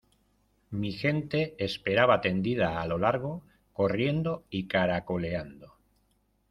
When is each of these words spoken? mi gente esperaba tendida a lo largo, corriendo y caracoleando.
mi 0.79 0.89
gente 1.01 1.41
esperaba 1.65 2.19
tendida 2.21 2.81
a 2.81 2.87
lo 2.87 2.97
largo, 2.97 3.43
corriendo 3.71 4.43
y 4.49 4.65
caracoleando. 4.67 5.75